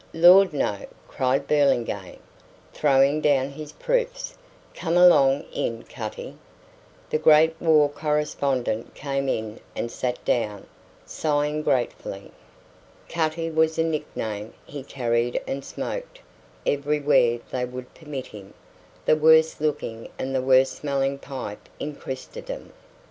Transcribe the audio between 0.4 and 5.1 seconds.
no!" cried Burlingame, throwing down his proofs. "Come